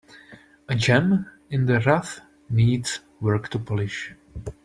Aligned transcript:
A 0.67 0.73
gem 0.73 1.27
in 1.51 1.67
the 1.67 1.79
rough 1.81 2.21
needs 2.49 3.01
work 3.19 3.49
to 3.49 3.59
polish. 3.59 4.15